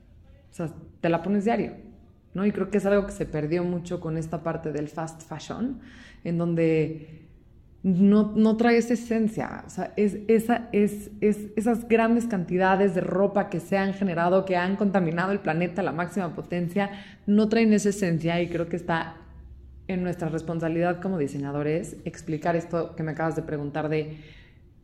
o 0.52 0.54
sea, 0.54 0.70
te 1.00 1.10
la 1.10 1.24
pones 1.24 1.46
diario, 1.46 1.87
¿no? 2.38 2.46
Y 2.46 2.52
creo 2.52 2.70
que 2.70 2.78
es 2.78 2.86
algo 2.86 3.08
que 3.08 3.12
se 3.12 3.26
perdió 3.26 3.64
mucho 3.64 4.00
con 4.00 4.16
esta 4.16 4.44
parte 4.44 4.72
del 4.72 4.90
fast 4.90 5.24
fashion, 5.24 5.80
en 6.24 6.38
donde 6.38 7.26
no, 7.82 8.32
no 8.36 8.58
trae 8.58 8.78
esa 8.78 8.94
esencia, 8.94 9.64
o 9.66 9.70
sea, 9.72 9.92
es, 9.96 10.18
esa, 10.28 10.70
es, 10.72 11.10
es, 11.20 11.38
esas 11.56 11.88
grandes 11.88 12.28
cantidades 12.28 12.94
de 12.94 13.02
ropa 13.02 13.50
que 13.50 13.60
se 13.60 13.76
han 13.76 13.96
generado, 13.96 14.46
que 14.46 14.56
han 14.56 14.76
contaminado 14.76 15.32
el 15.32 15.40
planeta 15.40 15.82
a 15.82 15.84
la 15.84 15.92
máxima 15.92 16.36
potencia, 16.36 16.92
no 17.26 17.50
traen 17.50 17.74
esa 17.74 17.90
esencia 17.90 18.40
y 18.40 18.50
creo 18.50 18.70
que 18.70 18.76
está 18.76 19.16
en 19.88 20.04
nuestra 20.04 20.30
responsabilidad 20.30 21.02
como 21.02 21.18
diseñadores 21.18 21.96
explicar 22.06 22.56
esto 22.56 22.96
que 22.96 23.02
me 23.02 23.14
acabas 23.14 23.36
de 23.36 23.42
preguntar 23.42 23.90
de 23.90 24.18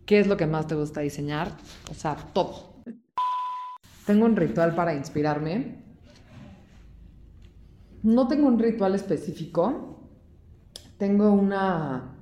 qué 0.07 0.19
es 0.19 0.25
lo 0.25 0.37
que 0.37 0.47
más 0.47 0.65
te 0.65 0.73
gusta 0.73 1.01
diseñar, 1.01 1.51
o 1.91 1.93
sea, 1.93 2.15
todo. 2.33 2.81
tengo 4.07 4.25
un 4.25 4.35
ritual 4.35 4.73
para 4.73 4.95
inspirarme. 4.95 5.82
No 8.03 8.27
tengo 8.27 8.47
un 8.47 8.59
ritual 8.59 8.95
específico. 8.95 10.09
Tengo 10.97 11.31
una 11.31 12.15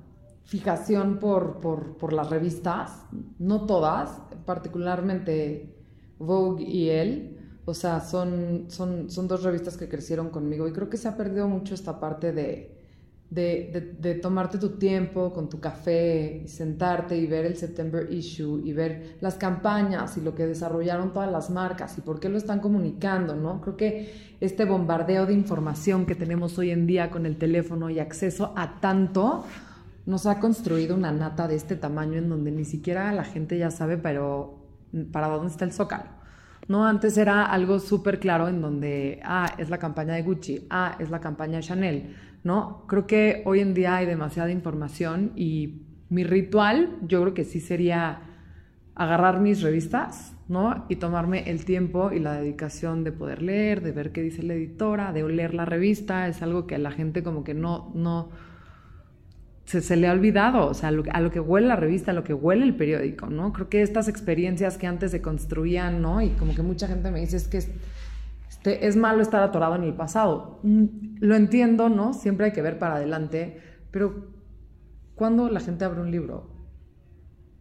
fijación 0.44 1.18
por, 1.18 1.60
por, 1.60 2.12
las 2.12 2.30
revistas, 2.30 3.04
no 3.38 3.66
todas, 3.66 4.20
particularmente 4.44 5.76
Vogue 6.18 6.64
y 6.64 6.90
él. 6.90 7.38
O 7.64 7.74
sea, 7.74 8.00
son, 8.00 8.66
son, 8.68 9.08
son 9.10 9.28
dos 9.28 9.42
revistas 9.44 9.76
que 9.76 9.88
crecieron 9.88 10.30
conmigo 10.30 10.66
y 10.66 10.72
creo 10.72 10.88
que 10.88 10.96
se 10.96 11.08
ha 11.08 11.16
perdido 11.16 11.48
mucho 11.48 11.74
esta 11.74 12.00
parte 12.00 12.32
de, 12.32 12.81
de, 13.34 14.18
tomarte 14.20 14.58
tu 14.58 14.70
tiempo 14.70 15.32
con 15.32 15.48
tu 15.48 15.58
café 15.58 16.42
y 16.44 16.48
sentarte 16.48 17.16
y 17.16 17.26
ver 17.26 17.46
el 17.46 17.56
September 17.56 18.06
issue 18.10 18.60
y 18.62 18.72
ver 18.72 19.16
las 19.20 19.36
campañas 19.36 20.16
y 20.18 20.20
lo 20.20 20.34
que 20.34 20.46
desarrollaron 20.46 21.12
todas 21.12 21.32
las 21.32 21.48
marcas 21.48 21.96
y 21.96 22.02
por 22.02 22.20
qué 22.20 22.28
lo 22.28 22.36
están 22.36 22.60
comunicando, 22.60 23.34
¿no? 23.34 23.60
Creo 23.62 23.76
que 23.76 24.34
este 24.40 24.66
bombardeo 24.66 25.24
de 25.24 25.32
información 25.32 26.04
que 26.04 26.14
tenemos 26.14 26.58
hoy 26.58 26.70
en 26.70 26.86
día 26.86 27.10
con 27.10 27.24
el 27.24 27.36
teléfono 27.36 27.88
y 27.88 28.00
acceso 28.00 28.52
a 28.54 28.80
tanto 28.80 29.44
nos 30.04 30.26
ha 30.26 30.38
construido 30.38 30.94
una 30.94 31.12
nata 31.12 31.48
de 31.48 31.54
este 31.54 31.76
tamaño 31.76 32.18
en 32.18 32.28
donde 32.28 32.50
ni 32.50 32.64
siquiera 32.64 33.12
la 33.12 33.24
gente 33.24 33.56
ya 33.56 33.70
sabe 33.70 33.96
pero 33.96 34.58
para 35.10 35.28
dónde 35.28 35.52
está 35.52 35.64
el 35.64 35.72
zócalo. 35.72 36.21
¿No? 36.72 36.86
Antes 36.86 37.18
era 37.18 37.44
algo 37.44 37.78
súper 37.78 38.18
claro 38.18 38.48
en 38.48 38.62
donde, 38.62 39.20
ah, 39.24 39.54
es 39.58 39.68
la 39.68 39.76
campaña 39.76 40.14
de 40.14 40.22
Gucci, 40.22 40.66
ah, 40.70 40.96
es 40.98 41.10
la 41.10 41.20
campaña 41.20 41.58
de 41.58 41.62
Chanel, 41.62 42.16
¿no? 42.44 42.86
Creo 42.88 43.06
que 43.06 43.42
hoy 43.44 43.60
en 43.60 43.74
día 43.74 43.96
hay 43.96 44.06
demasiada 44.06 44.50
información 44.50 45.32
y 45.36 45.82
mi 46.08 46.24
ritual 46.24 46.96
yo 47.02 47.20
creo 47.20 47.34
que 47.34 47.44
sí 47.44 47.60
sería 47.60 48.22
agarrar 48.94 49.38
mis 49.40 49.60
revistas, 49.60 50.34
¿no? 50.48 50.86
Y 50.88 50.96
tomarme 50.96 51.50
el 51.50 51.66
tiempo 51.66 52.10
y 52.10 52.20
la 52.20 52.40
dedicación 52.40 53.04
de 53.04 53.12
poder 53.12 53.42
leer, 53.42 53.82
de 53.82 53.92
ver 53.92 54.10
qué 54.10 54.22
dice 54.22 54.42
la 54.42 54.54
editora, 54.54 55.12
de 55.12 55.24
oler 55.24 55.52
la 55.52 55.66
revista, 55.66 56.26
es 56.26 56.40
algo 56.40 56.66
que 56.66 56.78
la 56.78 56.90
gente 56.90 57.22
como 57.22 57.44
que 57.44 57.52
no, 57.52 57.92
no, 57.94 58.30
se, 59.64 59.96
le 59.96 60.08
ha 60.08 60.12
olvidado, 60.12 60.66
o 60.66 60.74
sea, 60.74 60.88
a 60.88 60.92
lo, 60.92 61.30
que 61.30 61.40
huele 61.40 61.68
la 61.68 61.76
revista, 61.76 62.10
a 62.10 62.14
lo 62.14 62.24
que 62.24 62.34
huele 62.34 62.64
el 62.64 62.74
periódico, 62.74 63.26
¿no? 63.26 63.52
Creo 63.52 63.68
que 63.68 63.82
estas 63.82 64.08
experiencias 64.08 64.76
que 64.76 64.86
antes 64.86 65.10
se 65.10 65.22
construían, 65.22 66.02
¿no? 66.02 66.20
Y 66.20 66.30
como 66.30 66.54
que 66.54 66.62
mucha 66.62 66.88
gente 66.88 67.10
me 67.10 67.20
dice, 67.20 67.36
es 67.36 67.48
que 67.48 67.58
este, 67.58 68.86
es 68.86 68.96
malo 68.96 69.22
estar 69.22 69.42
atorado 69.42 69.76
en 69.76 69.84
el 69.84 69.94
pasado. 69.94 70.60
Mm, 70.62 70.84
lo 71.20 71.34
entiendo, 71.36 71.88
¿no? 71.88 72.12
Siempre 72.12 72.46
hay 72.46 72.52
que 72.52 72.62
ver 72.62 72.78
para 72.78 72.96
adelante, 72.96 73.60
pero 73.90 74.26
cuando 75.14 75.48
la 75.48 75.60
gente 75.60 75.84
abre 75.84 76.00
un 76.00 76.10
libro, 76.10 76.50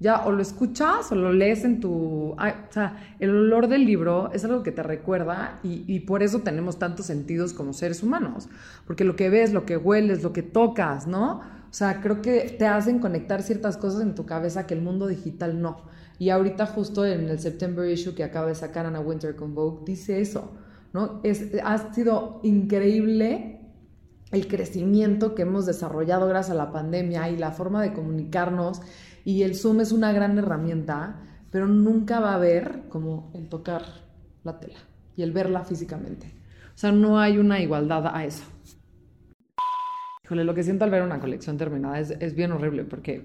ya 0.02 0.26
o 0.26 0.32
lo 0.32 0.42
escuchas 0.42 1.12
o 1.12 1.16
lo 1.16 1.32
lees 1.32 1.64
en 1.64 1.80
tu... 1.80 2.32
o 2.32 2.38
sea, 2.72 3.16
el 3.20 3.30
olor 3.30 3.68
del 3.68 3.86
libro 3.86 4.32
es 4.34 4.44
algo 4.44 4.64
que 4.64 4.72
te 4.72 4.82
recuerda 4.82 5.60
y, 5.62 6.00
por 6.02 6.24
eso 6.24 6.40
tenemos 6.40 6.80
tantos 6.80 7.06
sentidos 7.06 7.54
como 7.54 7.72
seres 7.72 8.02
humanos, 8.02 8.50
porque 8.88 9.04
lo 9.04 9.16
que 9.16 9.30
ves, 9.30 9.54
lo 9.54 9.64
que 9.64 9.78
hueles, 9.78 10.24
lo 10.24 10.34
que 10.34 10.42
tocas, 10.42 11.06
¿no? 11.06 11.42
O 11.72 11.74
sea, 11.74 12.02
creo 12.02 12.22
que 12.22 12.54
te 12.60 12.68
hacen 12.68 13.00
conectar 13.00 13.42
ciertas 13.44 13.78
cosas 13.78 14.02
en 14.02 14.14
tu 14.14 14.26
cabeza 14.26 14.68
que 14.68 14.74
el 14.74 14.82
mundo 14.82 15.08
digital 15.08 15.62
no. 15.62 15.84
Y 16.20 16.30
ahorita 16.30 16.66
justo 16.66 17.06
en 17.06 17.30
el 17.30 17.40
September 17.40 17.90
issue 17.90 18.14
que 18.14 18.26
acaba 18.26 18.48
de 18.48 18.56
sacar 18.56 18.86
Anna 18.86 19.00
Winter 19.00 19.38
con 19.38 19.56
Vogue, 19.56 19.86
dice 19.86 20.20
eso, 20.20 20.52
¿no? 20.92 21.22
Es, 21.24 21.48
ha 21.64 21.94
sido 21.94 22.42
increíble 22.44 23.62
el 24.34 24.50
crecimiento 24.50 25.34
que 25.34 25.44
hemos 25.44 25.66
desarrollado 25.66 26.28
gracias 26.28 26.52
a 26.52 26.58
la 26.58 26.74
pandemia 26.74 27.30
y 27.30 27.38
la 27.38 27.52
forma 27.52 27.82
de 27.82 27.94
comunicarnos 27.94 28.82
y 29.24 29.44
el 29.44 29.56
Zoom 29.56 29.80
es 29.80 29.94
una 29.94 30.12
gran 30.12 30.38
herramienta, 30.38 31.22
pero 31.52 31.68
nunca 31.68 32.20
va 32.20 32.32
a 32.32 32.36
haber 32.36 32.84
como 32.90 33.32
el 33.34 33.48
tocar 33.48 33.84
la 34.44 34.60
tela 34.60 34.80
y 35.16 35.22
el 35.22 35.32
verla 35.32 35.64
físicamente. 35.64 36.34
O 36.76 36.78
sea, 36.78 36.92
no 36.92 37.18
hay 37.18 37.38
una 37.38 37.62
igualdad 37.62 38.14
a 38.14 38.26
eso 38.26 38.44
lo 40.36 40.54
que 40.54 40.64
siento 40.64 40.86
al 40.86 40.92
ver 40.92 41.04
una 41.04 41.20
colección 41.20 41.58
terminada 41.58 42.00
es, 42.00 42.12
es 42.12 42.36
bien 42.36 42.52
horrible 42.52 42.84
porque 42.84 43.24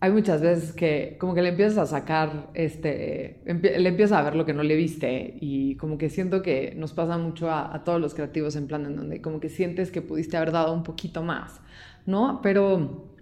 hay 0.00 0.12
muchas 0.12 0.42
veces 0.42 0.72
que 0.72 1.16
como 1.18 1.34
que 1.34 1.40
le 1.40 1.48
empiezas 1.50 1.78
a 1.78 1.86
sacar, 1.86 2.50
este, 2.52 3.40
le 3.46 3.88
empiezas 3.88 4.18
a 4.18 4.22
ver 4.22 4.36
lo 4.36 4.44
que 4.44 4.52
no 4.52 4.62
le 4.62 4.76
viste 4.76 5.38
y 5.40 5.76
como 5.76 5.96
que 5.96 6.10
siento 6.10 6.42
que 6.42 6.74
nos 6.76 6.92
pasa 6.92 7.16
mucho 7.16 7.50
a, 7.50 7.74
a, 7.74 7.84
todos 7.84 8.00
los 8.00 8.12
creativos 8.14 8.54
en 8.56 8.66
plan 8.66 8.84
en 8.84 8.96
donde 8.96 9.22
como 9.22 9.40
que 9.40 9.48
sientes 9.48 9.90
que 9.90 10.02
pudiste 10.02 10.36
haber 10.36 10.52
dado 10.52 10.74
un 10.74 10.82
poquito 10.82 11.22
más, 11.22 11.60
¿no? 12.04 12.40
Pero 12.42 13.14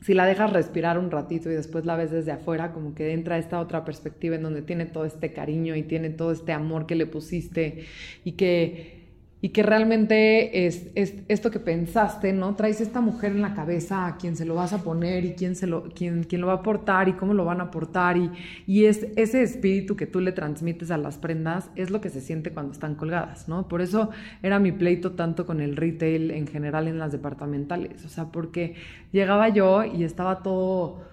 si 0.00 0.14
la 0.14 0.26
dejas 0.26 0.52
respirar 0.52 0.98
un 0.98 1.10
ratito 1.10 1.50
y 1.50 1.54
después 1.54 1.84
la 1.84 1.96
ves 1.96 2.10
desde 2.10 2.30
afuera, 2.30 2.72
como 2.72 2.94
que 2.94 3.12
entra 3.12 3.38
esta 3.38 3.58
otra 3.60 3.84
perspectiva 3.84 4.36
en 4.36 4.42
donde 4.42 4.62
tiene 4.62 4.86
todo 4.86 5.04
este 5.04 5.32
cariño 5.32 5.74
y 5.74 5.82
tiene 5.82 6.10
todo 6.10 6.30
este 6.30 6.52
amor 6.52 6.86
que 6.86 6.94
le 6.94 7.06
pusiste 7.06 7.84
y 8.24 8.32
que 8.32 8.97
y 9.40 9.50
que 9.50 9.62
realmente 9.62 10.66
es, 10.66 10.88
esto 10.96 11.50
que 11.50 11.60
pensaste, 11.60 12.32
¿no? 12.32 12.56
Traes 12.56 12.80
esta 12.80 13.00
mujer 13.00 13.32
en 13.32 13.42
la 13.42 13.54
cabeza 13.54 14.06
a 14.06 14.16
quien 14.16 14.34
se 14.34 14.44
lo 14.44 14.56
vas 14.56 14.72
a 14.72 14.82
poner 14.82 15.24
y 15.24 15.34
quién, 15.34 15.54
se 15.54 15.68
lo, 15.68 15.84
quién, 15.94 16.24
quién 16.24 16.40
lo 16.40 16.48
va 16.48 16.54
a 16.54 16.56
aportar 16.56 17.08
y 17.08 17.12
cómo 17.12 17.34
lo 17.34 17.44
van 17.44 17.60
a 17.60 17.64
aportar 17.64 18.16
y, 18.16 18.32
y 18.66 18.86
es, 18.86 19.06
ese 19.14 19.42
espíritu 19.42 19.94
que 19.94 20.06
tú 20.06 20.20
le 20.20 20.32
transmites 20.32 20.90
a 20.90 20.98
las 20.98 21.18
prendas 21.18 21.70
es 21.76 21.90
lo 21.90 22.00
que 22.00 22.10
se 22.10 22.20
siente 22.20 22.50
cuando 22.50 22.72
están 22.72 22.96
colgadas, 22.96 23.48
¿no? 23.48 23.68
Por 23.68 23.80
eso 23.80 24.10
era 24.42 24.58
mi 24.58 24.72
pleito 24.72 25.12
tanto 25.12 25.46
con 25.46 25.60
el 25.60 25.76
retail 25.76 26.32
en 26.32 26.48
general 26.48 26.88
en 26.88 26.98
las 26.98 27.12
departamentales, 27.12 28.04
o 28.04 28.08
sea, 28.08 28.26
porque 28.32 28.74
llegaba 29.12 29.48
yo 29.50 29.84
y 29.84 30.02
estaba 30.02 30.42
todo 30.42 31.06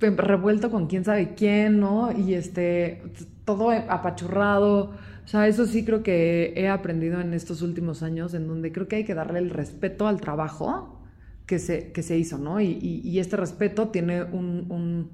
revuelto 0.00 0.70
con 0.70 0.86
quién 0.86 1.04
sabe 1.04 1.34
quién, 1.36 1.78
¿no? 1.78 2.10
Y 2.10 2.34
este, 2.34 3.02
todo 3.44 3.70
apachurrado 3.70 4.92
sea, 5.30 5.46
eso 5.46 5.64
sí 5.64 5.84
creo 5.84 6.02
que 6.02 6.54
he 6.56 6.68
aprendido 6.68 7.20
en 7.20 7.34
estos 7.34 7.62
últimos 7.62 8.02
años, 8.02 8.34
en 8.34 8.48
donde 8.48 8.72
creo 8.72 8.88
que 8.88 8.96
hay 8.96 9.04
que 9.04 9.14
darle 9.14 9.38
el 9.38 9.50
respeto 9.50 10.08
al 10.08 10.20
trabajo 10.20 11.00
que 11.46 11.60
se, 11.60 11.92
que 11.92 12.02
se 12.02 12.18
hizo, 12.18 12.36
¿no? 12.36 12.60
Y, 12.60 13.16
este 13.20 13.36
respeto 13.36 13.90
tiene 13.90 14.24
un, 14.24 15.10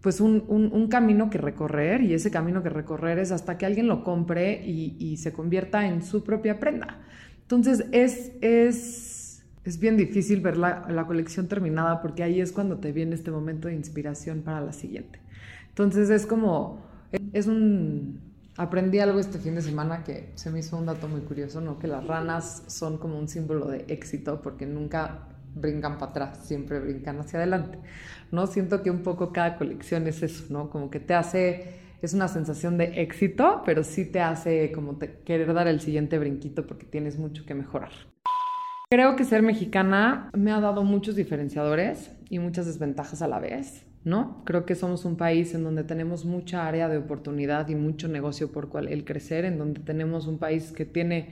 pues 0.00 0.22
un, 0.22 0.88
camino 0.88 1.28
que 1.28 1.36
recorrer 1.36 2.00
y 2.00 2.14
ese 2.14 2.30
camino 2.30 2.62
que 2.62 2.70
recorrer 2.70 3.18
es 3.18 3.30
hasta 3.30 3.58
que 3.58 3.66
alguien 3.66 3.88
lo 3.88 4.04
compre 4.04 4.66
y, 4.66 5.18
se 5.18 5.34
convierta 5.34 5.86
en 5.86 6.02
su 6.02 6.24
propia 6.24 6.58
prenda. 6.58 7.02
Entonces 7.42 7.84
es, 7.92 8.32
es, 8.40 9.44
es 9.64 9.78
bien 9.78 9.98
difícil 9.98 10.40
ver 10.40 10.56
la, 10.56 10.86
la, 10.88 11.06
colección 11.06 11.46
terminada 11.46 12.00
porque 12.00 12.22
ahí 12.22 12.40
es 12.40 12.52
cuando 12.52 12.78
te 12.78 12.90
viene 12.90 13.14
este 13.14 13.30
momento 13.30 13.68
de 13.68 13.74
inspiración 13.74 14.40
para 14.40 14.62
la 14.62 14.72
siguiente. 14.72 15.20
Entonces 15.68 16.08
es 16.08 16.24
como, 16.24 16.80
es 17.34 17.46
un, 17.46 18.25
Aprendí 18.58 19.00
algo 19.00 19.18
este 19.18 19.38
fin 19.38 19.54
de 19.54 19.60
semana 19.60 20.02
que 20.02 20.30
se 20.34 20.50
me 20.50 20.60
hizo 20.60 20.78
un 20.78 20.86
dato 20.86 21.08
muy 21.08 21.20
curioso, 21.20 21.60
¿no? 21.60 21.78
Que 21.78 21.88
las 21.88 22.06
ranas 22.06 22.64
son 22.68 22.96
como 22.96 23.18
un 23.18 23.28
símbolo 23.28 23.66
de 23.66 23.84
éxito 23.88 24.40
porque 24.40 24.64
nunca 24.64 25.28
brincan 25.54 25.98
para 25.98 26.10
atrás, 26.10 26.46
siempre 26.46 26.80
brincan 26.80 27.18
hacia 27.20 27.38
adelante, 27.38 27.78
¿no? 28.30 28.46
Siento 28.46 28.82
que 28.82 28.90
un 28.90 29.02
poco 29.02 29.32
cada 29.32 29.58
colección 29.58 30.06
es 30.06 30.22
eso, 30.22 30.44
¿no? 30.50 30.70
Como 30.70 30.90
que 30.90 31.00
te 31.00 31.12
hace, 31.12 31.80
es 32.00 32.14
una 32.14 32.28
sensación 32.28 32.78
de 32.78 33.02
éxito, 33.02 33.62
pero 33.66 33.84
sí 33.84 34.06
te 34.06 34.20
hace 34.20 34.72
como 34.72 34.98
querer 34.98 35.52
dar 35.52 35.68
el 35.68 35.80
siguiente 35.80 36.18
brinquito 36.18 36.66
porque 36.66 36.86
tienes 36.86 37.18
mucho 37.18 37.44
que 37.44 37.54
mejorar. 37.54 37.92
Creo 38.88 39.16
que 39.16 39.24
ser 39.24 39.42
mexicana 39.42 40.30
me 40.32 40.52
ha 40.52 40.60
dado 40.60 40.84
muchos 40.84 41.16
diferenciadores 41.16 42.12
y 42.30 42.38
muchas 42.38 42.66
desventajas 42.66 43.20
a 43.20 43.26
la 43.26 43.40
vez. 43.40 43.84
¿no? 44.04 44.44
Creo 44.44 44.64
que 44.64 44.76
somos 44.76 45.04
un 45.04 45.16
país 45.16 45.52
en 45.56 45.64
donde 45.64 45.82
tenemos 45.82 46.24
mucha 46.24 46.68
área 46.68 46.88
de 46.88 46.96
oportunidad 46.96 47.68
y 47.68 47.74
mucho 47.74 48.06
negocio 48.06 48.52
por 48.52 48.68
cual 48.68 48.86
el 48.86 49.04
crecer, 49.04 49.44
en 49.44 49.58
donde 49.58 49.80
tenemos 49.80 50.28
un 50.28 50.38
país 50.38 50.70
que 50.70 50.84
tiene 50.84 51.30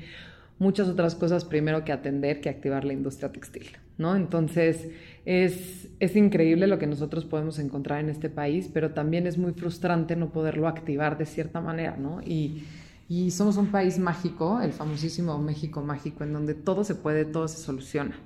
muchas 0.58 0.88
otras 0.88 1.14
cosas 1.14 1.44
primero 1.44 1.84
que 1.84 1.92
atender 1.92 2.40
que 2.40 2.48
activar 2.48 2.84
la 2.84 2.92
industria 2.92 3.30
textil, 3.30 3.68
¿no? 3.96 4.16
Entonces, 4.16 4.88
es, 5.24 5.88
es 6.00 6.16
increíble 6.16 6.66
lo 6.66 6.80
que 6.80 6.88
nosotros 6.88 7.24
podemos 7.24 7.60
encontrar 7.60 8.00
en 8.00 8.10
este 8.10 8.28
país, 8.28 8.68
pero 8.74 8.90
también 8.90 9.28
es 9.28 9.38
muy 9.38 9.52
frustrante 9.52 10.16
no 10.16 10.32
poderlo 10.32 10.66
activar 10.66 11.16
de 11.16 11.26
cierta 11.26 11.60
manera, 11.60 11.96
¿no? 11.96 12.20
Y, 12.22 12.64
y 13.08 13.30
somos 13.30 13.56
un 13.56 13.66
país 13.66 13.98
mágico, 13.98 14.60
el 14.60 14.72
famosísimo 14.72 15.38
México 15.38 15.82
mágico, 15.82 16.24
en 16.24 16.32
donde 16.32 16.54
todo 16.54 16.84
se 16.84 16.94
puede, 16.94 17.24
todo 17.24 17.48
se 17.48 17.58
soluciona. 17.58 18.16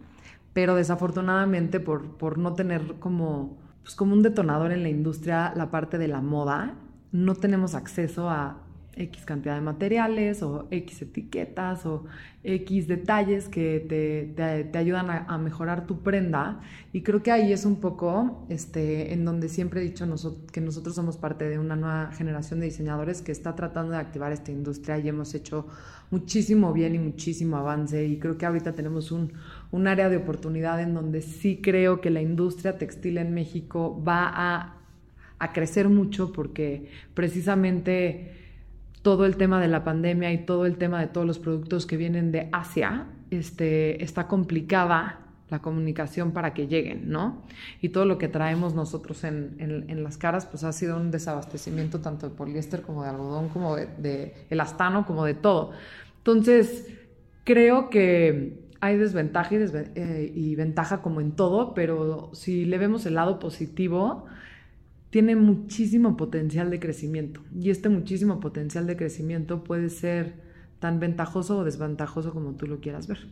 Pero 0.53 0.75
desafortunadamente 0.75 1.81
por, 1.81 2.17
por 2.17 2.39
no 2.39 2.55
tener 2.55 2.99
como 2.99 3.59
pues 3.89 3.97
como 3.97 4.13
un 4.13 4.23
detonador 4.23 4.71
en 4.71 4.83
la 4.83 4.91
industria 4.91 5.51
la 5.57 5.71
parte 5.71 5.97
de 5.97 6.09
la 6.09 6.21
moda. 6.21 6.75
No 7.11 7.35
tenemos 7.35 7.75
acceso 7.75 8.29
a 8.29 8.59
X 8.99 9.25
cantidad 9.25 9.55
de 9.55 9.61
materiales 9.61 10.43
o 10.43 10.67
X 10.71 11.03
etiquetas 11.03 11.87
o 11.87 12.05
X 12.43 12.89
detalles 12.89 13.49
que 13.49 13.85
te, 13.89 14.65
te, 14.65 14.79
ayudan 14.79 15.11
a, 15.11 15.39
mejorar 15.39 15.87
tu 15.87 16.03
prenda. 16.03 16.61
Y 16.93 17.03
creo 17.03 17.23
que 17.23 17.31
ahí 17.31 17.53
es 17.53 17.65
un 17.65 17.81
poco 17.81 18.47
este, 18.49 19.13
en 19.13 19.25
donde 19.25 19.49
siempre 19.49 19.81
he 19.81 19.85
dicho 19.85 20.07
que 20.53 20.61
nosotros 20.61 20.95
somos 20.95 21.17
parte 21.17 21.49
de 21.49 21.59
una 21.59 21.77
nueva 21.77 22.11
generación 22.13 22.61
de 22.61 22.67
diseñadores 22.67 23.23
que 23.23 23.33
está 23.33 23.55
tratando 23.55 23.93
de 23.93 23.99
activar 23.99 24.33
esta 24.33 24.51
industria 24.53 24.99
y 24.99 25.09
hemos 25.09 25.35
hecho 25.35 25.67
muchísimo 26.11 26.73
bien 26.73 26.95
y 26.95 26.99
muchísimo 26.99 27.57
avance. 27.57 28.07
Y 28.07 28.19
creo 28.19 28.39
que 28.39 28.47
ahorita 28.47 28.73
tenemos 28.73 29.13
un, 29.13 29.33
un 29.71 29.87
área 29.87 30.09
de 30.09 30.17
oportunidad 30.17 30.81
en 30.81 30.95
donde 30.95 31.23
sí 31.23 31.61
creo 31.63 32.01
que 32.01 32.11
la 32.11 32.23
industria 32.23 32.79
textil 32.79 33.19
en 33.19 33.35
México 33.35 34.03
va 34.03 34.31
a, 34.33 34.77
a 35.39 35.53
crecer 35.53 35.89
mucho 35.89 36.33
porque 36.33 36.89
precisamente 37.15 38.38
todo 39.09 39.25
el 39.25 39.39
tema 39.39 39.59
de 39.59 39.69
la 39.69 39.85
pandemia 39.85 40.31
y 40.35 40.45
todo 40.45 40.67
el 40.67 40.77
tema 40.77 41.01
de 41.01 41.07
todos 41.07 41.27
los 41.27 41.39
productos 41.39 41.87
que 41.87 41.97
vienen 41.97 42.31
de 42.31 42.51
Asia, 42.53 43.07
este, 43.31 44.05
está 44.05 44.27
complicada 44.27 45.21
la 45.49 45.61
comunicación 45.61 46.33
para 46.33 46.53
que 46.53 46.67
lleguen, 46.67 47.09
¿no? 47.09 47.43
Y 47.81 47.89
todo 47.89 48.05
lo 48.05 48.19
que 48.19 48.29
traemos 48.29 48.75
nosotros 48.75 49.25
en, 49.25 49.57
en, 49.59 50.05
las 50.05 50.19
caras, 50.19 50.45
pues 50.45 50.63
ha 50.63 50.73
sido 50.75 50.99
un 50.99 51.11
desabastecimiento 51.11 52.01
tanto 52.01 52.29
de 52.29 52.37
poliéster 52.37 52.83
como 52.83 53.03
de 53.03 53.09
algodón, 53.09 53.49
como 53.49 53.77
de, 53.77 53.87
de 53.97 54.35
elastano, 54.51 55.07
como 55.07 55.25
de 55.25 55.33
todo. 55.33 55.71
Entonces, 56.19 56.87
creo 57.45 57.89
que 57.89 58.61
hay 58.83 58.99
desventaja 58.99 59.55
y, 59.55 59.59
eh, 59.95 60.33
y, 60.35 60.55
ventaja 60.55 61.01
como 61.01 61.23
en 61.23 61.33
todo, 61.33 61.73
pero 61.73 62.29
si 62.35 62.67
le 62.67 62.77
vemos 62.77 63.07
el 63.07 63.15
lado 63.15 63.39
positivo, 63.39 64.27
tiene 65.11 65.37
muchísimo 65.37 66.17
potencial 66.17 66.71
de 66.71 66.81
crecimiento. 66.81 67.41
Y 67.55 67.71
este 67.71 67.89
muchísimo 67.89 68.41
potencial 68.41 68.87
de 68.87 68.97
crecimiento 68.97 69.65
puede 69.65 69.89
ser 69.89 70.35
tan 70.81 71.01
ventajoso 71.01 71.59
o 71.59 71.65
desventajoso 71.65 72.33
como 72.33 72.53
tú 72.53 72.67
lo 72.67 72.81
quieras 72.81 73.09
ver. 73.09 73.27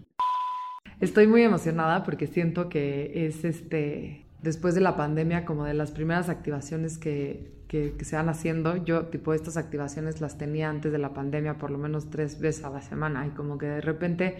Estoy 1.00 1.26
muy 1.26 1.42
emocionada 1.42 2.02
porque 2.04 2.26
siento 2.26 2.68
que 2.68 3.26
es 3.26 3.45
este, 3.45 4.25
después 4.42 4.75
de 4.75 4.80
la 4.80 4.97
pandemia, 4.97 5.45
como 5.45 5.64
de 5.64 5.75
las 5.75 5.90
primeras 5.90 6.30
activaciones 6.30 6.97
que, 6.97 7.52
que, 7.68 7.95
se 8.02 8.16
van 8.16 8.30
haciendo. 8.30 8.83
Yo, 8.83 9.06
tipo, 9.06 9.35
estas 9.35 9.59
activaciones 9.59 10.23
las 10.23 10.38
tenía 10.38 10.71
antes 10.71 10.92
de 10.92 10.99
la 10.99 11.12
pandemia 11.12 11.59
por 11.59 11.71
lo 11.71 11.76
menos 11.76 12.09
tres 12.09 12.40
veces 12.40 12.64
a 12.64 12.71
la 12.71 12.80
semana 12.80 13.26
y 13.26 13.30
como 13.30 13.59
que 13.59 13.66
de 13.66 13.80
repente, 13.83 14.38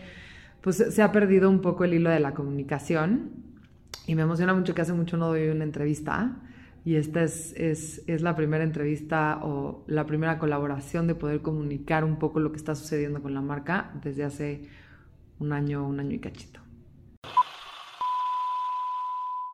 pues 0.63 0.77
se 0.77 1.03
ha 1.03 1.13
perdido 1.13 1.51
un 1.51 1.61
poco 1.61 1.85
el 1.85 1.93
hilo 1.93 2.09
de 2.09 2.21
la 2.21 2.33
comunicación 2.33 3.33
y 4.07 4.15
me 4.15 4.23
emociona 4.23 4.55
mucho 4.55 4.75
que 4.75 4.81
hace 4.81 4.95
mucho 4.95 5.19
no 5.19 5.29
doy 5.29 5.49
una 5.49 5.65
entrevista 5.65 6.37
y 6.87 6.95
esta 6.95 7.25
es, 7.25 7.53
es, 7.57 8.05
es, 8.07 8.23
la 8.23 8.37
primera 8.37 8.63
entrevista 8.63 9.41
o 9.43 9.83
la 9.89 10.07
primera 10.07 10.39
colaboración 10.39 11.09
de 11.09 11.17
poder 11.17 11.43
comunicar 11.43 12.05
un 12.05 12.17
poco 12.17 12.39
lo 12.39 12.53
que 12.53 12.59
está 12.59 12.77
sucediendo 12.77 13.21
con 13.21 13.35
la 13.35 13.41
marca 13.41 13.91
desde 14.05 14.23
hace 14.23 14.69
un 15.41 15.53
año, 15.53 15.85
un 15.85 15.99
año 15.99 16.13
y 16.13 16.21
cachito. 16.21 16.61